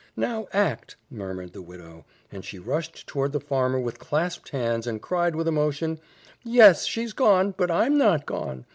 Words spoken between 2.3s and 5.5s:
and she rushed toward the farmer with clasped hands, and cried with